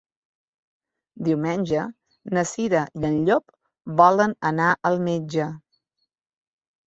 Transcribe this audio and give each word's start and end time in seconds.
Diumenge 1.27 1.81
na 2.37 2.45
Cira 2.51 2.81
i 3.01 3.05
en 3.09 3.19
Llop 3.27 3.53
volen 4.01 4.33
anar 4.53 4.71
al 4.91 4.97
metge. 5.09 5.47